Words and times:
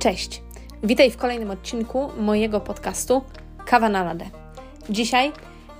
Cześć! 0.00 0.42
Witaj 0.82 1.10
w 1.10 1.16
kolejnym 1.16 1.50
odcinku 1.50 2.08
mojego 2.18 2.60
podcastu 2.60 3.22
Kawa 3.66 3.88
na 3.88 4.04
ladę. 4.04 4.24
Dzisiaj 4.90 5.32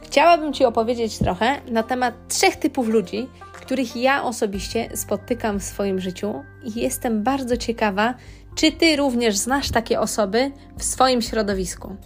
chciałabym 0.02 0.52
Ci 0.52 0.64
opowiedzieć 0.64 1.18
trochę 1.18 1.60
na 1.70 1.82
temat 1.82 2.14
trzech 2.28 2.56
typów 2.56 2.88
ludzi, 2.88 3.28
których 3.52 3.96
ja 3.96 4.24
osobiście 4.24 4.88
spotykam 4.94 5.60
w 5.60 5.64
swoim 5.64 6.00
życiu 6.00 6.34
i 6.64 6.80
jestem 6.80 7.22
bardzo 7.22 7.56
ciekawa, 7.56 8.14
czy 8.54 8.72
Ty 8.72 8.96
również 8.96 9.36
znasz 9.36 9.70
takie 9.70 10.00
osoby 10.00 10.52
w 10.78 10.84
swoim 10.84 11.22
środowisku. 11.22 11.96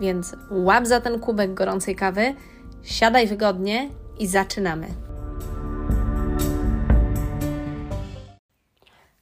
Więc 0.00 0.36
łap 0.50 0.86
za 0.86 1.00
ten 1.00 1.20
kubek 1.20 1.54
gorącej 1.54 1.96
kawy, 1.96 2.34
siadaj 2.82 3.26
wygodnie 3.26 3.88
i 4.18 4.26
zaczynamy. 4.26 4.86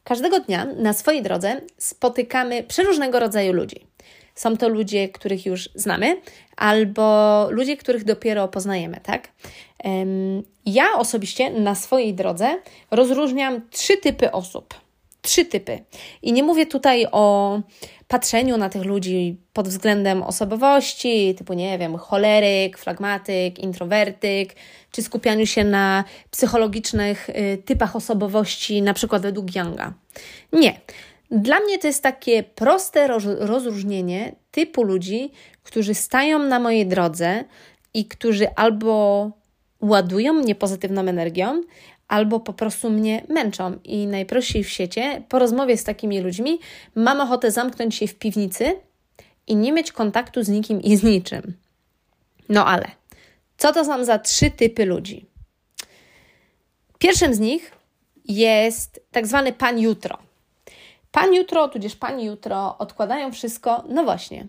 Każdego 0.06 0.40
dnia 0.40 0.64
na 0.64 0.92
swojej 0.92 1.22
drodze 1.22 1.60
spotykamy 1.78 2.62
przeróżnego 2.62 3.20
rodzaju 3.20 3.52
ludzi. 3.52 3.86
Są 4.34 4.56
to 4.56 4.68
ludzie, 4.68 5.08
których 5.08 5.46
już 5.46 5.68
znamy, 5.74 6.20
albo 6.56 7.46
ludzie, 7.50 7.76
których 7.76 8.04
dopiero 8.04 8.48
poznajemy, 8.48 9.00
tak? 9.02 9.28
Ja 10.66 10.86
osobiście 10.98 11.50
na 11.50 11.74
swojej 11.74 12.14
drodze 12.14 12.58
rozróżniam 12.90 13.60
trzy 13.70 13.96
typy 13.96 14.32
osób. 14.32 14.74
Trzy 15.26 15.44
typy. 15.44 15.78
I 16.22 16.32
nie 16.32 16.42
mówię 16.42 16.66
tutaj 16.66 17.06
o 17.12 17.60
patrzeniu 18.08 18.56
na 18.56 18.68
tych 18.68 18.84
ludzi 18.84 19.40
pod 19.52 19.68
względem 19.68 20.22
osobowości, 20.22 21.34
typu 21.34 21.52
nie 21.52 21.78
wiem, 21.78 21.96
choleryk, 21.96 22.78
flagmatyk, 22.78 23.58
introwertyk, 23.58 24.54
czy 24.90 25.02
skupianiu 25.02 25.46
się 25.46 25.64
na 25.64 26.04
psychologicznych 26.30 27.30
y, 27.30 27.62
typach 27.64 27.96
osobowości, 27.96 28.82
na 28.82 28.94
przykład 28.94 29.22
według 29.22 29.56
Younga. 29.56 29.94
Nie. 30.52 30.80
Dla 31.30 31.60
mnie 31.60 31.78
to 31.78 31.86
jest 31.86 32.02
takie 32.02 32.42
proste 32.42 33.08
rozróżnienie 33.38 34.34
typu 34.50 34.82
ludzi, 34.82 35.30
którzy 35.62 35.94
stają 35.94 36.38
na 36.38 36.60
mojej 36.60 36.86
drodze 36.86 37.44
i 37.94 38.04
którzy 38.04 38.54
albo 38.54 39.30
ładują 39.80 40.32
mnie 40.32 40.54
pozytywną 40.54 41.00
energią, 41.00 41.62
albo 42.08 42.40
po 42.40 42.52
prostu 42.52 42.90
mnie 42.90 43.24
męczą. 43.28 43.78
I 43.84 44.06
najprościej 44.06 44.64
w 44.64 44.68
świecie, 44.68 45.22
po 45.28 45.38
rozmowie 45.38 45.76
z 45.76 45.84
takimi 45.84 46.20
ludźmi, 46.20 46.58
mam 46.94 47.20
ochotę 47.20 47.50
zamknąć 47.50 47.94
się 47.94 48.06
w 48.06 48.14
piwnicy 48.14 48.80
i 49.46 49.56
nie 49.56 49.72
mieć 49.72 49.92
kontaktu 49.92 50.42
z 50.42 50.48
nikim 50.48 50.82
i 50.82 50.96
z 50.96 51.02
niczym. 51.02 51.56
No 52.48 52.66
ale, 52.66 52.90
co 53.56 53.72
to 53.72 53.84
są 53.84 54.04
za 54.04 54.18
trzy 54.18 54.50
typy 54.50 54.84
ludzi? 54.84 55.26
Pierwszym 56.98 57.34
z 57.34 57.38
nich 57.38 57.72
jest 58.24 59.00
tak 59.10 59.26
zwany 59.26 59.52
pan 59.52 59.78
jutro. 59.78 60.18
Pan 61.12 61.34
jutro, 61.34 61.68
tudzież 61.68 61.96
pani 61.96 62.24
jutro 62.24 62.78
odkładają 62.78 63.32
wszystko, 63.32 63.84
no 63.88 64.04
właśnie, 64.04 64.46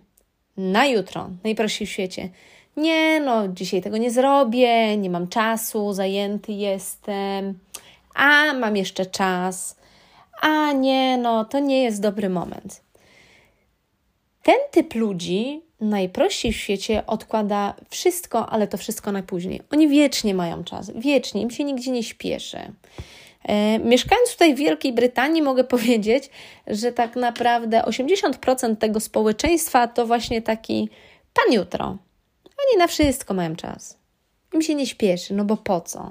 na 0.58 0.86
jutro, 0.86 1.30
najprościej 1.44 1.88
w 1.88 1.92
świecie. 1.92 2.30
Nie, 2.78 3.20
no, 3.20 3.47
dzisiaj 3.47 3.81
tego 3.81 3.97
nie 3.97 4.11
zrobię, 4.11 4.97
nie 4.97 5.09
mam 5.09 5.28
czasu, 5.28 5.94
zajęty 5.94 6.52
jestem, 6.52 7.59
a 8.16 8.53
mam 8.53 8.78
jeszcze 8.78 9.06
czas, 9.06 9.75
a 10.42 10.72
nie, 10.72 11.17
no, 11.17 11.45
to 11.45 11.59
nie 11.59 11.83
jest 11.83 12.02
dobry 12.02 12.30
moment. 12.30 12.81
Ten 14.44 14.55
typ 14.72 14.95
ludzi 14.95 15.61
najprościej 15.81 16.53
w 16.53 16.58
świecie 16.58 17.03
odkłada 17.08 17.73
wszystko, 17.89 18.50
ale 18.50 18.67
to 18.67 18.78
wszystko 18.78 19.11
na 19.11 19.23
później. 19.23 19.61
Oni 19.72 19.88
wiecznie 19.88 20.33
mają 20.33 20.64
czas, 20.64 20.92
wiecznie, 20.95 21.42
im 21.42 21.52
się 21.52 21.64
nigdzie 21.64 21.92
nie 21.92 22.03
śpieszy. 22.03 22.59
E, 23.44 23.80
mieszkając 23.80 24.31
tutaj 24.31 24.55
w 24.55 24.58
Wielkiej 24.58 24.94
Brytanii, 24.94 25.42
mogę 25.42 25.64
powiedzieć, 25.75 26.30
że 26.67 26.92
tak 26.92 27.16
naprawdę 27.16 27.81
80% 27.81 28.75
tego 28.75 29.00
społeczeństwa 29.00 29.88
to 29.88 30.05
właśnie 30.05 30.42
taki 30.42 30.89
pan 31.33 31.54
jutro. 31.54 31.98
Oni 32.60 32.80
na 32.80 32.88
wszystko 32.88 33.34
mają 33.34 33.56
czas. 33.56 33.98
Im 34.54 34.62
się 34.62 34.76
nie 34.76 34.88
śpieszy, 34.88 35.34
no 35.34 35.45
bo 35.45 35.58
po 35.58 35.82
co? 35.82 36.10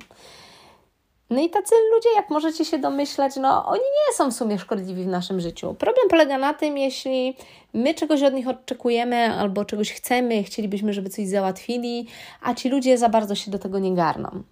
No 1.31 1.41
i 1.43 1.51
tacy 1.51 1.75
ludzie, 1.95 2.09
jak 2.17 2.31
możecie 2.31 2.65
się 2.65 2.79
domyślać, 2.79 3.37
no 3.37 3.67
oni 3.67 3.81
nie 3.81 4.15
są 4.15 4.31
w 4.31 4.34
sumie 4.34 4.59
szkodliwi 4.59 5.05
w 5.05 5.06
naszym 5.06 5.41
życiu. 5.41 5.75
Problem 5.75 6.09
polega 6.09 6.39
na 6.39 6.55
tym, 6.55 6.79
jeśli 6.79 7.37
my 7.75 7.95
czegoś 7.95 8.23
od 8.23 8.35
nich 8.35 8.49
oczekujemy 8.49 9.35
albo 9.35 9.65
czegoś 9.65 9.93
chcemy, 9.93 10.43
chcielibyśmy, 10.43 10.93
żeby 10.93 11.11
coś 11.11 11.29
załatwili, 11.29 12.06
a 12.43 12.55
ci 12.55 12.69
ludzie 12.69 12.99
za 12.99 13.09
bardzo 13.09 13.35
się 13.35 13.51
do 13.51 13.59
tego 13.59 13.79
nie 13.79 13.95
garną. 13.95 14.43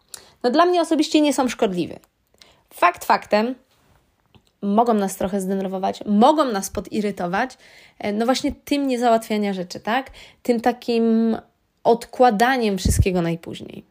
No 0.42 0.50
dla 0.50 0.66
mnie 0.66 0.80
osobiście 0.80 1.20
nie 1.20 1.34
są 1.34 1.48
szkodliwi. 1.48 1.94
Fakt 2.70 3.04
faktem, 3.04 3.54
mogą 4.62 4.94
nas 4.94 5.16
trochę 5.16 5.40
zdenerwować, 5.40 6.00
mogą 6.06 6.44
nas 6.44 6.70
podirytować, 6.70 7.58
e, 7.98 8.12
no 8.12 8.24
właśnie 8.24 8.52
tym 8.64 8.88
niezałatwiania 8.88 9.52
rzeczy, 9.52 9.80
tak? 9.80 10.10
Tym 10.42 10.60
takim 10.60 11.36
odkładaniem 11.84 12.78
wszystkiego 12.78 13.22
najpóźniej. 13.22 13.84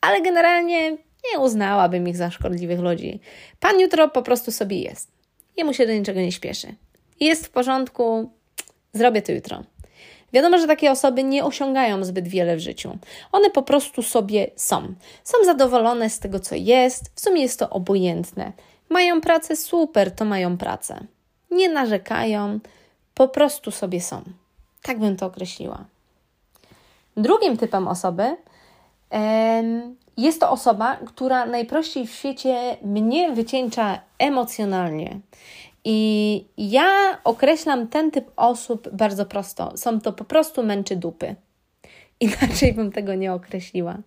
Ale 0.00 0.22
generalnie 0.22 0.90
nie 1.32 1.40
uznałabym 1.40 2.08
ich 2.08 2.16
za 2.16 2.30
szkodliwych 2.30 2.80
ludzi. 2.80 3.20
Pan 3.60 3.80
jutro 3.80 4.08
po 4.08 4.22
prostu 4.22 4.52
sobie 4.52 4.80
jest. 4.82 5.10
Jemu 5.56 5.74
się 5.74 5.86
do 5.86 5.92
niczego 5.92 6.20
nie 6.20 6.32
śpieszy. 6.32 6.74
Jest 7.20 7.46
w 7.46 7.50
porządku, 7.50 8.30
zrobię 8.92 9.22
to 9.22 9.32
jutro. 9.32 9.62
Wiadomo, 10.32 10.58
że 10.58 10.66
takie 10.66 10.90
osoby 10.90 11.24
nie 11.24 11.44
osiągają 11.44 12.04
zbyt 12.04 12.28
wiele 12.28 12.56
w 12.56 12.60
życiu. 12.60 12.98
One 13.32 13.50
po 13.50 13.62
prostu 13.62 14.02
sobie 14.02 14.50
są. 14.56 14.94
Są 15.24 15.44
zadowolone 15.44 16.10
z 16.10 16.18
tego, 16.18 16.40
co 16.40 16.54
jest, 16.54 17.12
w 17.14 17.20
sumie 17.20 17.42
jest 17.42 17.58
to 17.58 17.70
obojętne. 17.70 18.52
Mają 18.88 19.20
pracę, 19.20 19.56
super, 19.56 20.10
to 20.10 20.24
mają 20.24 20.58
pracę. 20.58 21.06
Nie 21.50 21.68
narzekają, 21.68 22.60
po 23.14 23.28
prostu 23.28 23.70
sobie 23.70 24.00
są. 24.00 24.22
Tak 24.82 24.98
bym 24.98 25.16
to 25.16 25.26
określiła. 25.26 25.84
Drugim 27.16 27.56
typem 27.56 27.88
osoby 27.88 28.36
jest 30.16 30.40
to 30.40 30.50
osoba, 30.50 30.96
która 30.96 31.46
najprościej 31.46 32.06
w 32.06 32.12
świecie 32.12 32.76
mnie 32.82 33.32
wycieńcza 33.32 33.98
emocjonalnie. 34.18 35.20
I 35.84 36.44
ja 36.58 37.18
określam 37.24 37.88
ten 37.88 38.10
typ 38.10 38.30
osób 38.36 38.88
bardzo 38.88 39.26
prosto. 39.26 39.72
Są 39.76 40.00
to 40.00 40.12
po 40.12 40.24
prostu 40.24 40.62
męczy 40.62 40.96
dupy. 40.96 41.34
Inaczej 42.20 42.72
bym 42.72 42.92
tego 42.92 43.14
nie 43.14 43.32
określiła. 43.32 43.98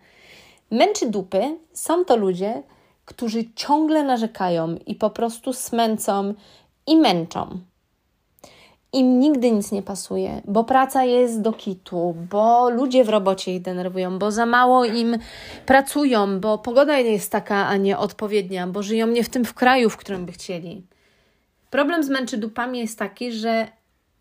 Męczy 0.72 1.10
dupy 1.10 1.58
są 1.74 2.06
to 2.06 2.16
ludzie, 2.16 2.64
którzy 3.06 3.54
ciągle 3.56 4.04
narzekają 4.04 4.76
i 4.86 4.96
po 4.96 5.10
prostu 5.10 5.54
smęcą 5.54 6.34
i 6.88 6.98
męczą. 6.98 7.60
Im 8.96 9.20
nigdy 9.20 9.52
nic 9.52 9.72
nie 9.72 9.82
pasuje, 9.82 10.42
bo 10.46 10.64
praca 10.64 11.04
jest 11.04 11.42
do 11.42 11.54
kitu, 11.54 12.16
bo 12.30 12.70
ludzie 12.70 13.04
w 13.04 13.10
robocie 13.10 13.56
ich 13.56 13.62
denerwują, 13.62 14.20
bo 14.20 14.32
za 14.32 14.46
mało 14.46 14.86
im 14.86 15.18
pracują, 15.66 16.40
bo 16.40 16.58
pogoda 16.58 16.98
jest 16.98 17.32
taka, 17.32 17.68
a 17.68 17.78
nie 17.78 17.98
odpowiednia, 17.98 18.68
bo 18.68 18.84
żyją 18.84 19.08
nie 19.08 19.24
w 19.24 19.30
tym 19.30 19.46
w 19.46 19.54
kraju, 19.54 19.90
w 19.90 19.98
którym 19.98 20.26
by 20.26 20.32
chcieli. 20.32 20.88
Problem 21.70 22.04
z 22.04 22.10
męczydupami 22.10 22.80
jest 22.80 23.00
taki, 23.00 23.32
że 23.32 23.68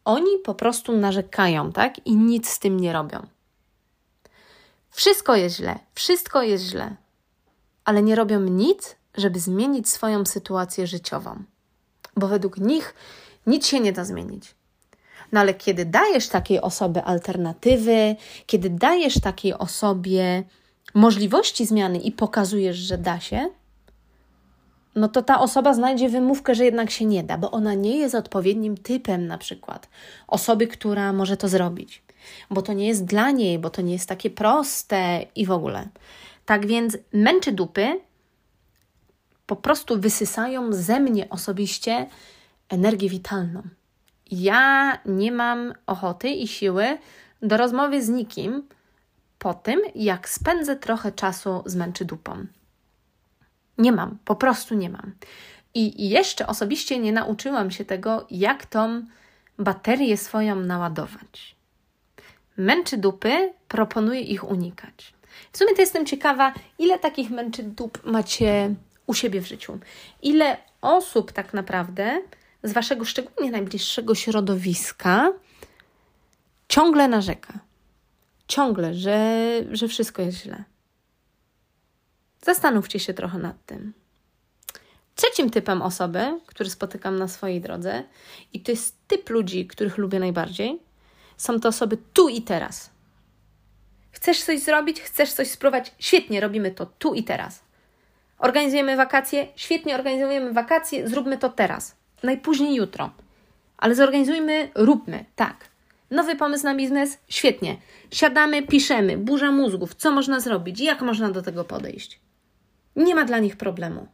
oni 0.05 0.39
po 0.45 0.55
prostu 0.55 0.97
narzekają, 0.97 1.73
tak? 1.73 2.07
I 2.07 2.17
nic 2.17 2.49
z 2.49 2.59
tym 2.59 2.81
nie 2.81 2.93
robią. 2.93 3.27
Wszystko 4.91 5.37
jest 5.37 5.57
źle, 5.57 5.79
wszystko 5.95 6.43
jest 6.43 6.65
źle, 6.65 6.97
ale 7.85 8.03
nie 8.03 8.15
robią 8.15 8.41
nic, 8.41 8.97
żeby 9.17 9.41
zmienić 9.41 9.89
swoją 9.89 10.27
sytuację 10.27 10.87
życiową, 10.87 11.43
bo 12.17 12.29
według 12.29 12.59
nich 12.59 12.95
nic 13.47 13.67
się 13.67 13.81
nie 13.81 13.93
da 13.93 14.05
zmienić. 14.05 14.55
No 15.35 15.41
ale 15.41 15.55
kiedy 15.55 15.85
dajesz 15.85 16.29
takiej 16.29 16.61
osobie 16.61 17.05
alternatywy, 17.05 18.17
kiedy 18.47 18.71
dajesz 18.71 19.21
takiej 19.21 19.55
osobie 19.55 20.43
możliwości 20.95 21.67
zmiany 21.67 21.99
i 21.99 22.13
pokazujesz, 22.13 22.77
że 22.77 22.99
da 22.99 23.21
się, 23.21 23.49
no 24.95 25.09
to 25.09 25.23
ta 25.23 25.41
osoba 25.41 25.75
znajdzie 25.75 26.09
wymówkę, 26.09 26.55
że 26.55 26.65
jednak 26.65 26.91
się 26.91 27.05
nie 27.05 27.23
da, 27.23 27.39
bo 27.39 27.51
ona 27.51 27.75
nie 27.75 27.97
jest 27.97 28.15
odpowiednim 28.15 28.77
typem 28.77 29.27
na 29.27 29.39
przykład 29.39 29.89
osoby, 30.27 30.67
która 30.67 31.13
może 31.13 31.37
to 31.37 31.49
zrobić, 31.49 32.03
bo 32.51 32.63
to 32.63 32.73
nie 32.73 32.87
jest 32.87 33.05
dla 33.05 33.31
niej, 33.31 33.59
bo 33.59 33.71
to 33.71 33.83
nie 33.83 33.93
jest 33.93 34.09
takie 34.09 34.31
proste 34.31 35.27
i 35.37 35.47
w 35.47 35.51
ogóle. 35.51 35.89
Tak 36.47 36.67
więc 36.67 36.99
męczy 37.13 37.53
dupy 37.53 38.01
po 39.47 39.57
prostu 39.57 40.01
wysysają 40.01 40.73
ze 40.73 41.01
mnie 41.01 41.31
osobiście 41.31 42.07
energię 42.69 43.09
witalną. 43.09 43.63
Ja 44.41 44.99
nie 45.07 45.33
mam 45.33 45.75
ochoty 45.87 46.29
i 46.29 46.49
siły 46.49 46.99
do 47.43 47.57
rozmowy 47.57 48.03
z 48.03 48.09
nikim 48.09 48.63
po 49.39 49.55
tym, 49.55 49.81
jak 49.95 50.29
spędzę 50.29 50.77
trochę 50.77 51.13
czasu 51.13 51.63
z 51.67 51.77
męczy 51.77 52.05
dupą. 52.05 52.47
Nie 53.79 53.93
mam, 53.93 54.19
po 54.25 54.37
prostu 54.37 54.75
nie 54.75 54.91
mam. 54.91 55.13
I 55.75 56.09
jeszcze 56.09 56.47
osobiście 56.47 56.99
nie 56.99 57.13
nauczyłam 57.13 57.71
się 57.71 57.85
tego, 57.85 58.27
jak 58.31 58.67
tą 58.67 59.03
baterię 59.59 60.17
swoją 60.17 60.57
naładować. 60.57 61.57
Męczy 62.57 62.97
dupy, 62.97 63.53
proponuję 63.69 64.21
ich 64.21 64.51
unikać. 64.51 65.15
W 65.53 65.59
sumie 65.59 65.75
to 65.75 65.81
jestem 65.81 66.07
ciekawa, 66.07 66.53
ile 66.79 66.99
takich 66.99 67.31
męczy 67.31 67.63
dup 67.63 68.05
macie 68.05 68.75
u 69.07 69.15
siebie 69.15 69.41
w 69.41 69.47
życiu. 69.47 69.79
Ile 70.23 70.57
osób 70.81 71.33
tak 71.33 71.55
naprawdę 71.55 72.23
z 72.65 72.73
waszego 72.73 73.05
szczególnie 73.05 73.51
najbliższego 73.51 74.15
środowiska 74.15 75.33
ciągle 76.69 77.09
narzeka. 77.09 77.59
Ciągle, 78.49 78.95
że, 78.95 79.41
że 79.73 79.89
wszystko 79.89 80.23
jest 80.23 80.39
źle. 80.39 80.65
Zastanówcie 82.43 83.01
się 83.01 83.15
trochę 83.15 83.39
nad 83.39 83.67
tym. 83.67 83.93
Trzecim 85.15 85.51
typem 85.51 85.83
osoby, 85.83 86.41
który 86.47 86.71
spotykam 86.71 87.19
na 87.19 87.29
swojej 87.29 87.61
drodze, 87.61 88.05
i 88.53 88.61
to 88.61 88.73
jest 88.73 88.97
typ 89.07 89.31
ludzi, 89.31 89.67
których 89.67 89.99
lubię 89.99 90.19
najbardziej, 90.19 90.79
są 91.37 91.61
to 91.61 91.69
osoby 91.69 91.99
tu 92.13 92.29
i 92.29 92.43
teraz. 92.43 92.91
Chcesz 94.11 94.43
coś 94.43 94.61
zrobić, 94.61 95.01
chcesz 95.01 95.33
coś 95.33 95.51
spróbować? 95.51 95.95
Świetnie, 95.99 96.41
robimy 96.41 96.71
to 96.71 96.87
tu 96.87 97.15
i 97.15 97.25
teraz. 97.25 97.63
Organizujemy 98.39 98.97
wakacje? 98.97 99.49
Świetnie, 99.57 99.95
organizujemy 99.95 100.53
wakacje, 100.53 101.09
zróbmy 101.09 101.39
to 101.39 101.49
teraz. 101.49 101.97
Najpóźniej 102.25 102.75
jutro. 102.75 103.11
Ale 103.77 103.95
zorganizujmy, 103.95 104.71
róbmy, 104.75 105.25
tak. 105.37 105.69
Nowy 106.11 106.37
pomysł 106.37 106.65
na 106.65 106.75
biznes? 106.75 107.19
Świetnie. 107.29 107.77
Siadamy, 108.11 108.63
piszemy, 108.63 109.19
burza 109.19 109.51
mózgów, 109.51 109.95
co 109.95 110.11
można 110.11 110.41
zrobić, 110.41 110.81
jak 110.81 111.03
można 111.03 111.31
do 111.31 111.43
tego 111.43 111.65
podejść. 111.65 112.21
Nie 112.97 113.15
ma 113.15 113.25
dla 113.25 113.39
nich 113.39 113.57
problemu. 113.57 114.07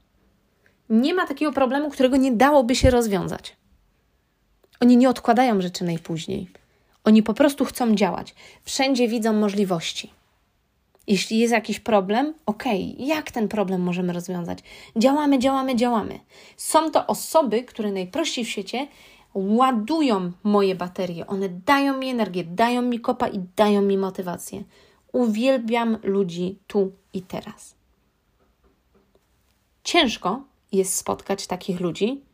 Nie 0.90 1.14
ma 1.14 1.26
takiego 1.26 1.52
problemu, 1.52 1.90
którego 1.90 2.16
nie 2.16 2.32
dałoby 2.32 2.74
się 2.74 2.90
rozwiązać. 2.90 3.56
Oni 4.80 4.96
nie 4.96 5.08
odkładają 5.08 5.60
rzeczy 5.60 5.84
najpóźniej. 5.84 6.50
Oni 7.04 7.22
po 7.22 7.34
prostu 7.34 7.64
chcą 7.64 7.94
działać. 7.94 8.34
Wszędzie 8.64 9.08
widzą 9.08 9.32
możliwości. 9.32 10.12
Jeśli 11.10 11.38
jest 11.38 11.52
jakiś 11.52 11.80
problem, 11.80 12.34
ok, 12.46 12.64
jak 12.98 13.30
ten 13.30 13.48
problem 13.48 13.80
możemy 13.82 14.12
rozwiązać? 14.12 14.58
Działamy, 14.96 15.38
działamy, 15.38 15.76
działamy. 15.76 16.20
Są 16.56 16.90
to 16.90 17.06
osoby, 17.06 17.62
które 17.64 17.92
najprościej 17.92 18.44
w 18.44 18.48
świecie 18.48 18.86
ładują 19.34 20.32
moje 20.42 20.74
baterie. 20.74 21.26
One 21.26 21.48
dają 21.48 21.98
mi 21.98 22.08
energię, 22.08 22.44
dają 22.44 22.82
mi 22.82 23.00
kopa 23.00 23.28
i 23.28 23.40
dają 23.56 23.82
mi 23.82 23.98
motywację. 23.98 24.64
Uwielbiam 25.12 25.98
ludzi 26.02 26.58
tu 26.66 26.92
i 27.12 27.22
teraz. 27.22 27.74
Ciężko 29.84 30.42
jest 30.72 30.94
spotkać 30.94 31.46
takich 31.46 31.80
ludzi 31.80 32.24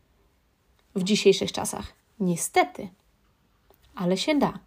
w 0.94 1.02
dzisiejszych 1.02 1.52
czasach. 1.52 1.92
Niestety, 2.20 2.88
ale 3.94 4.16
się 4.16 4.38
da. 4.38 4.65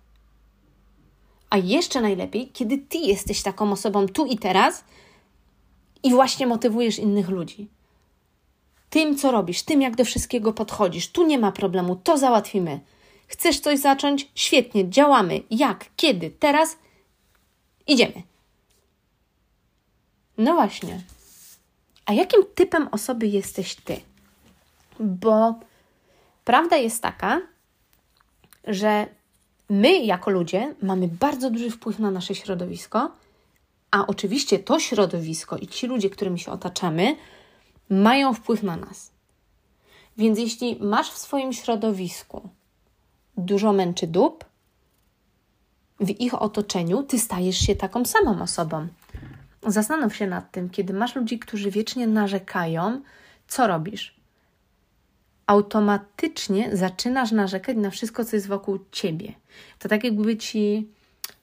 A 1.50 1.58
jeszcze 1.58 2.02
najlepiej, 2.02 2.50
kiedy 2.54 2.78
ty 2.78 2.98
jesteś 2.98 3.42
taką 3.42 3.72
osobą 3.72 4.08
tu 4.08 4.26
i 4.26 4.38
teraz 4.38 4.84
i 6.04 6.12
właśnie 6.12 6.48
motywujesz 6.48 7.00
innych 7.00 7.30
ludzi. 7.30 7.68
Tym, 8.90 9.18
co 9.18 9.32
robisz, 9.32 9.64
tym, 9.64 9.82
jak 9.82 9.96
do 9.96 10.06
wszystkiego 10.06 10.54
podchodzisz. 10.54 11.08
Tu 11.08 11.28
nie 11.28 11.40
ma 11.40 11.52
problemu, 11.52 11.96
to 11.96 12.18
załatwimy. 12.18 12.80
Chcesz 13.28 13.60
coś 13.60 13.80
zacząć? 13.80 14.32
Świetnie, 14.36 14.90
działamy. 14.90 15.42
Jak, 15.52 15.86
kiedy, 15.96 16.30
teraz? 16.30 16.78
Idziemy. 17.88 18.24
No 20.38 20.54
właśnie. 20.54 21.02
A 22.06 22.14
jakim 22.14 22.42
typem 22.56 22.88
osoby 22.92 23.28
jesteś 23.28 23.76
ty? 23.76 24.00
Bo 25.00 25.56
prawda 26.46 26.78
jest 26.78 27.02
taka, 27.02 27.42
że 28.68 29.08
my 29.70 30.00
jako 30.06 30.32
ludzie 30.32 30.76
mamy 30.82 31.08
bardzo 31.08 31.50
duży 31.50 31.72
wpływ 31.72 32.00
na 32.00 32.12
nasze 32.12 32.36
środowisko, 32.36 33.12
a 33.92 34.08
oczywiście 34.08 34.60
to 34.60 34.80
środowisko 34.80 35.58
i 35.58 35.68
ci 35.68 35.88
ludzie, 35.88 36.10
którymi 36.10 36.40
się 36.40 36.52
otaczamy, 36.52 37.16
mają 37.90 38.34
wpływ 38.34 38.64
na 38.64 38.78
nas. 38.78 39.12
Więc 40.18 40.40
jeśli 40.40 40.78
masz 40.82 41.12
w 41.12 41.18
swoim 41.18 41.54
środowisku 41.54 42.50
dużo 43.38 43.74
męczy 43.74 44.08
dup, 44.08 44.46
w 46.00 46.10
ich 46.10 46.42
otoczeniu 46.42 47.04
ty 47.04 47.20
stajesz 47.20 47.58
się 47.58 47.76
taką 47.76 48.06
samą 48.06 48.42
osobą. 48.42 48.88
Zastanów 49.68 50.16
się 50.16 50.28
nad 50.28 50.52
tym, 50.52 50.70
kiedy 50.70 50.94
masz 50.94 51.16
ludzi, 51.16 51.40
którzy 51.40 51.72
wiecznie 51.72 52.08
narzekają, 52.08 53.02
co 53.48 53.68
robisz? 53.68 54.19
Automatycznie 55.50 56.70
zaczynasz 56.78 57.32
narzekać 57.32 57.78
na 57.78 57.90
wszystko, 57.90 58.26
co 58.26 58.36
jest 58.36 58.48
wokół 58.48 58.80
ciebie. 58.92 59.34
To 59.80 59.90
tak, 59.90 60.04
jakby 60.04 60.38
ci 60.38 60.88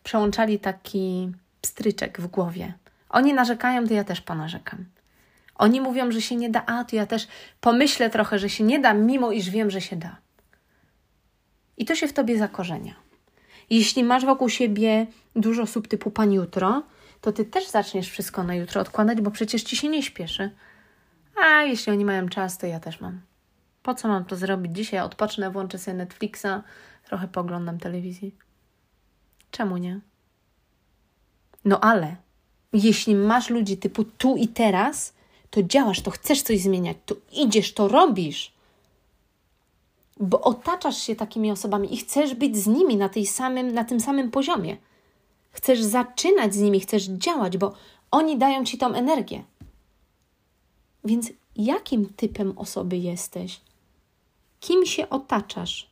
przełączali 0.03 0.59
taki 0.59 1.33
pstryczek 1.61 2.21
w 2.21 2.27
głowie. 2.27 2.75
Oni 3.09 3.35
narzekają, 3.35 3.87
to 3.87 3.95
ja 3.95 4.05
też 4.05 4.21
ponarzekam. 4.21 4.85
Oni 5.55 5.81
mówią, 5.81 6.11
że 6.13 6.23
się 6.23 6.37
nie 6.37 6.51
da, 6.51 6.67
a 6.67 6.85
to 6.85 6.97
ja 6.97 7.07
też 7.07 7.29
pomyślę 7.61 8.11
trochę, 8.11 8.39
że 8.39 8.49
się 8.51 8.65
nie 8.65 8.79
da, 8.79 8.95
mimo 8.95 9.33
iż 9.33 9.51
wiem, 9.51 9.71
że 9.71 9.81
się 9.81 9.97
da. 9.97 10.17
I 11.77 11.85
to 11.85 11.95
się 11.95 12.09
w 12.09 12.13
tobie 12.13 12.39
zakorzenia. 12.39 12.95
Jeśli 13.71 14.05
masz 14.05 14.25
wokół 14.25 14.49
siebie 14.49 15.07
dużo 15.37 15.63
osób 15.63 15.89
typu 15.89 16.11
pan 16.11 16.33
jutro, 16.33 16.83
to 17.21 17.33
ty 17.33 17.45
też 17.45 17.69
zaczniesz 17.69 18.11
wszystko 18.11 18.43
na 18.43 18.55
jutro 18.55 18.81
odkładać, 18.81 19.21
bo 19.21 19.31
przecież 19.31 19.63
ci 19.63 19.77
się 19.77 19.89
nie 19.89 20.03
śpieszy. 20.03 20.51
A 21.45 21.63
jeśli 21.63 21.93
oni 21.93 22.05
mają 22.05 22.29
czas, 22.29 22.59
to 22.59 22.67
ja 22.67 22.81
też 22.81 23.01
mam. 23.01 23.21
Po 23.87 23.95
co 23.95 24.09
mam 24.09 24.25
to 24.25 24.37
zrobić? 24.37 24.77
Dzisiaj 24.77 25.01
odpocznę, 25.01 25.51
włączę 25.51 25.79
sobie 25.79 25.97
Netflixa, 25.97 26.63
trochę 27.05 27.29
poglądam 27.29 27.79
telewizji. 27.79 28.35
Czemu 29.51 29.77
nie? 29.77 30.01
No 31.65 31.81
ale 31.81 32.17
jeśli 32.73 33.15
masz 33.15 33.51
ludzi 33.51 33.77
typu 33.77 34.05
tu 34.05 34.37
i 34.37 34.49
teraz, 34.49 35.15
to 35.51 35.63
działasz, 35.63 36.01
to 36.01 36.11
chcesz 36.11 36.43
coś 36.43 36.61
zmieniać, 36.61 36.97
to 37.07 37.15
idziesz, 37.33 37.75
to 37.75 37.89
robisz. 37.89 38.53
Bo 40.21 40.41
otaczasz 40.41 40.99
się 40.99 41.17
takimi 41.17 41.51
osobami 41.51 41.95
i 41.95 41.97
chcesz 41.97 42.35
być 42.35 42.57
z 42.57 42.67
nimi 42.67 42.97
na, 42.97 43.09
tej 43.09 43.27
samym, 43.27 43.75
na 43.75 43.85
tym 43.85 44.01
samym 44.01 44.31
poziomie. 44.31 44.77
Chcesz 45.53 45.83
zaczynać 45.83 46.55
z 46.55 46.59
nimi, 46.59 46.81
chcesz 46.81 47.05
działać, 47.05 47.59
bo 47.59 47.75
oni 48.11 48.39
dają 48.39 48.65
ci 48.65 48.79
tą 48.79 48.95
energię. 48.95 49.45
Więc 51.05 51.33
jakim 51.57 52.07
typem 52.07 52.59
osoby 52.59 52.97
jesteś? 52.97 53.66
Kim 54.61 54.87
się 54.87 55.09
otaczasz? 55.09 55.91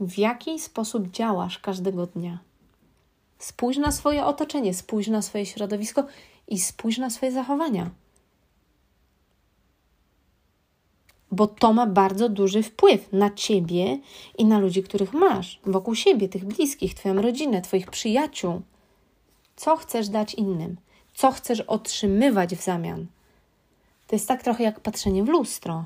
W 0.00 0.18
jaki 0.18 0.58
sposób 0.58 1.10
działasz 1.10 1.58
każdego 1.58 2.06
dnia? 2.06 2.38
Spójrz 3.38 3.76
na 3.76 3.92
swoje 3.92 4.24
otoczenie, 4.24 4.74
spójrz 4.74 5.08
na 5.08 5.22
swoje 5.22 5.46
środowisko 5.46 6.04
i 6.48 6.58
spójrz 6.58 6.98
na 6.98 7.10
swoje 7.10 7.32
zachowania. 7.32 7.90
Bo 11.30 11.46
to 11.46 11.72
ma 11.72 11.86
bardzo 11.86 12.28
duży 12.28 12.62
wpływ 12.62 13.12
na 13.12 13.30
ciebie 13.30 13.98
i 14.38 14.44
na 14.44 14.58
ludzi, 14.58 14.82
których 14.82 15.12
masz 15.12 15.60
wokół 15.66 15.94
siebie, 15.94 16.28
tych 16.28 16.44
bliskich, 16.44 16.94
Twoją 16.94 17.22
rodzinę, 17.22 17.62
Twoich 17.62 17.90
przyjaciół. 17.90 18.62
Co 19.56 19.76
chcesz 19.76 20.08
dać 20.08 20.34
innym? 20.34 20.76
Co 21.14 21.32
chcesz 21.32 21.60
otrzymywać 21.60 22.56
w 22.56 22.62
zamian? 22.62 23.06
To 24.06 24.16
jest 24.16 24.28
tak 24.28 24.42
trochę 24.42 24.64
jak 24.64 24.80
patrzenie 24.80 25.24
w 25.24 25.28
lustro. 25.28 25.84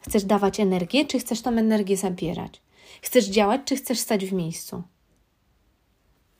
Chcesz 0.00 0.24
dawać 0.24 0.60
energię, 0.60 1.04
czy 1.04 1.18
chcesz 1.18 1.42
tą 1.42 1.50
energię 1.50 1.96
zabierać? 1.96 2.62
Chcesz 3.02 3.26
działać, 3.26 3.60
czy 3.64 3.76
chcesz 3.76 3.98
stać 3.98 4.24
w 4.26 4.32
miejscu? 4.32 4.82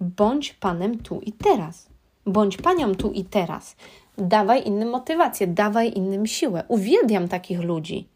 Bądź 0.01 0.55
panem 0.55 0.99
tu 0.99 1.21
i 1.21 1.33
teraz. 1.33 1.87
Bądź 2.27 2.57
panią 2.57 2.95
tu 2.95 3.13
i 3.13 3.25
teraz. 3.25 3.77
Dawaj 4.19 4.67
innym 4.67 4.89
motywację, 4.89 5.47
dawaj 5.47 5.93
innym 5.97 6.27
siłę. 6.27 6.65
Uwielbiam 6.69 7.29
takich 7.29 7.61
ludzi. 7.61 8.09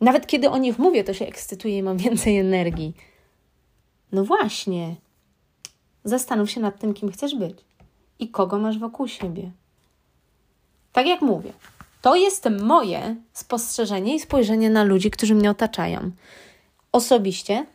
Nawet 0.00 0.26
kiedy 0.26 0.50
o 0.50 0.58
nich 0.58 0.78
mówię, 0.78 1.04
to 1.04 1.14
się 1.14 1.26
ekscytuję 1.26 1.78
i 1.78 1.82
mam 1.82 1.96
więcej 1.96 2.38
energii. 2.38 2.94
No 4.12 4.24
właśnie. 4.24 4.96
Zastanów 6.04 6.50
się 6.50 6.60
nad 6.60 6.80
tym, 6.80 6.94
kim 6.94 7.10
chcesz 7.12 7.34
być 7.34 7.58
i 8.18 8.28
kogo 8.28 8.58
masz 8.58 8.78
wokół 8.78 9.08
siebie. 9.08 9.50
Tak 10.92 11.06
jak 11.06 11.22
mówię, 11.22 11.52
to 12.02 12.16
jest 12.16 12.48
moje 12.60 13.16
spostrzeżenie 13.32 14.14
i 14.14 14.20
spojrzenie 14.20 14.70
na 14.70 14.84
ludzi, 14.84 15.10
którzy 15.10 15.34
mnie 15.34 15.50
otaczają. 15.50 16.10
Osobiście 16.92 17.66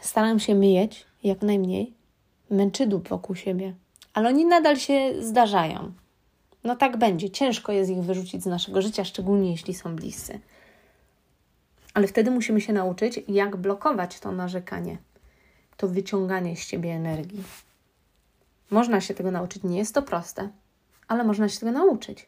staram 0.00 0.40
się 0.40 0.54
myjeć 0.54 1.06
jak 1.24 1.42
najmniej 1.42 1.92
męczydób 2.50 3.08
wokół 3.08 3.36
siebie, 3.36 3.74
ale 4.14 4.28
oni 4.28 4.44
nadal 4.46 4.76
się 4.76 5.12
zdarzają. 5.20 5.92
No 6.64 6.76
tak 6.76 6.96
będzie. 6.96 7.30
Ciężko 7.30 7.72
jest 7.72 7.90
ich 7.90 8.02
wyrzucić 8.02 8.42
z 8.42 8.46
naszego 8.46 8.82
życia, 8.82 9.04
szczególnie 9.04 9.50
jeśli 9.50 9.74
są 9.74 9.96
bliscy. 9.96 10.40
Ale 11.94 12.06
wtedy 12.06 12.30
musimy 12.30 12.60
się 12.60 12.72
nauczyć, 12.72 13.20
jak 13.28 13.56
blokować 13.56 14.20
to 14.20 14.32
narzekanie, 14.32 14.98
to 15.76 15.88
wyciąganie 15.88 16.56
z 16.56 16.60
siebie 16.60 16.92
energii. 16.92 17.42
Można 18.70 19.00
się 19.00 19.14
tego 19.14 19.30
nauczyć, 19.30 19.62
nie 19.62 19.78
jest 19.78 19.94
to 19.94 20.02
proste, 20.02 20.48
ale 21.08 21.24
można 21.24 21.48
się 21.48 21.60
tego 21.60 21.72
nauczyć. 21.72 22.26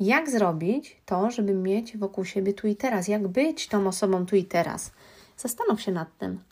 Jak 0.00 0.30
zrobić 0.30 1.02
to, 1.06 1.30
żeby 1.30 1.54
mieć 1.54 1.96
wokół 1.96 2.24
siebie 2.24 2.52
tu 2.52 2.66
i 2.66 2.76
teraz? 2.76 3.08
Jak 3.08 3.28
być 3.28 3.68
tą 3.68 3.86
osobą 3.86 4.26
tu 4.26 4.36
i 4.36 4.44
teraz? 4.44 4.92
Zastanów 5.36 5.80
się 5.80 5.92
nad 5.92 6.18
tym. 6.18 6.42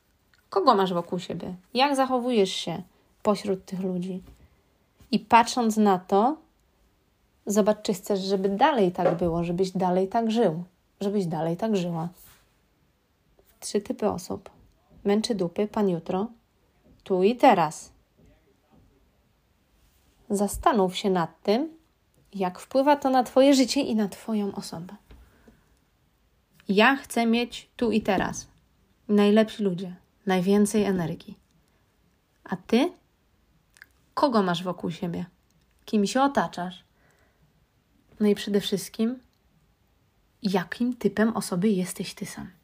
Kogo 0.50 0.74
masz 0.74 0.92
wokół 0.92 1.18
siebie? 1.18 1.54
Jak 1.74 1.96
zachowujesz 1.96 2.52
się 2.52 2.82
pośród 3.22 3.64
tych 3.64 3.80
ludzi? 3.80 4.22
I 5.10 5.18
patrząc 5.18 5.76
na 5.76 5.98
to, 5.98 6.36
Zobacz, 7.48 7.82
czy 7.82 7.94
chcesz, 7.94 8.20
żeby 8.20 8.48
dalej 8.48 8.92
tak 8.92 9.16
było, 9.16 9.44
żebyś 9.44 9.70
dalej 9.70 10.08
tak 10.08 10.30
żył, 10.30 10.64
żebyś 11.00 11.26
dalej 11.26 11.56
tak 11.56 11.76
żyła. 11.76 12.08
Trzy 13.60 13.80
typy 13.80 14.10
osób. 14.10 14.50
Męczy 15.04 15.34
dupy, 15.34 15.68
pan 15.68 15.88
jutro, 15.88 16.26
tu 17.04 17.22
i 17.22 17.36
teraz. 17.36 17.92
Zastanów 20.30 20.96
się 20.96 21.10
nad 21.10 21.42
tym, 21.42 21.77
jak 22.34 22.58
wpływa 22.58 22.96
to 22.96 23.10
na 23.10 23.22
Twoje 23.22 23.54
życie 23.54 23.80
i 23.80 23.94
na 23.94 24.08
Twoją 24.08 24.54
osobę. 24.54 24.94
Ja 26.68 26.96
chcę 26.96 27.26
mieć 27.26 27.68
tu 27.76 27.90
i 27.92 28.00
teraz 28.02 28.46
najlepsi 29.08 29.62
ludzie, 29.62 29.94
najwięcej 30.26 30.84
energii. 30.84 31.38
A 32.44 32.56
Ty? 32.56 32.92
Kogo 34.14 34.42
masz 34.42 34.62
wokół 34.62 34.90
siebie? 34.90 35.26
Kim 35.84 36.06
się 36.06 36.22
otaczasz? 36.22 36.84
No 38.20 38.26
i 38.26 38.34
przede 38.34 38.60
wszystkim, 38.60 39.18
jakim 40.42 40.96
typem 40.96 41.36
osoby 41.36 41.68
jesteś 41.68 42.14
Ty 42.14 42.26
sam? 42.26 42.57